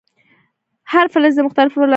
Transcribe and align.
هر 0.93 1.05
فلز 1.13 1.33
دې 1.37 1.41
مختلف 1.47 1.71
ولانسونه 1.71 1.81
ولري. 1.81 1.89